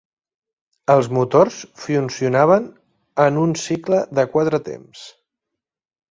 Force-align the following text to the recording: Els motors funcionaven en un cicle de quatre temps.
Els 0.91 1.09
motors 1.17 1.57
funcionaven 1.81 2.65
en 3.25 3.37
un 3.41 3.53
cicle 3.65 3.99
de 4.21 4.25
quatre 4.31 4.61
temps. 4.71 5.05